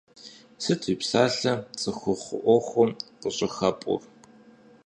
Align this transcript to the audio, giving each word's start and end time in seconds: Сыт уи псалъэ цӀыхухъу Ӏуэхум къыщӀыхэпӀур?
Сыт 0.63 0.81
уи 0.87 0.95
псалъэ 0.99 1.53
цӀыхухъу 1.79 2.39
Ӏуэхум 2.49 2.89
къыщӀыхэпӀур? 3.21 4.01